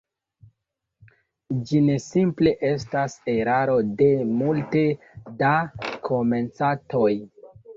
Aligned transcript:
Ĝi 1.67 1.81
ne 1.89 1.97
simple 2.05 2.53
estas 2.71 3.17
eraro 3.35 3.77
de 4.01 4.09
multe 4.41 4.83
da 5.43 5.53
komencantoj. 6.09 7.09